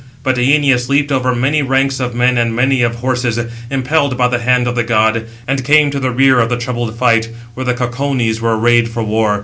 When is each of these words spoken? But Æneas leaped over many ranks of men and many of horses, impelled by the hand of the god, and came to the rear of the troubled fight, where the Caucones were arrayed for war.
But 0.23 0.37
Æneas 0.37 0.89
leaped 0.89 1.11
over 1.11 1.35
many 1.35 1.61
ranks 1.61 1.99
of 1.99 2.15
men 2.15 2.35
and 2.35 2.55
many 2.55 2.81
of 2.81 2.95
horses, 2.95 3.39
impelled 3.69 4.17
by 4.17 4.29
the 4.29 4.39
hand 4.39 4.65
of 4.67 4.73
the 4.73 4.81
god, 4.83 5.25
and 5.47 5.63
came 5.63 5.91
to 5.91 5.99
the 5.99 6.09
rear 6.09 6.39
of 6.39 6.49
the 6.49 6.57
troubled 6.57 6.97
fight, 6.97 7.29
where 7.53 7.67
the 7.67 7.75
Caucones 7.75 8.41
were 8.41 8.57
arrayed 8.57 8.89
for 8.89 9.03
war. 9.03 9.39